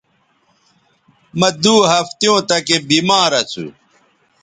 [1.39, 3.65] مہ دو ہفتیوں تکے بیمار اسو